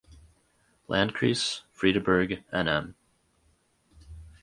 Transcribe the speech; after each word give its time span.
Landkreis 0.89 1.61
Friedeberg 1.71 2.43
Nm. 2.51 2.95